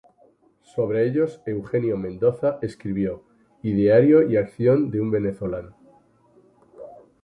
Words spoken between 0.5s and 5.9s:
Sobre ellos, Eugenio Mendoza escribió "Ideario y acción de un venezolano".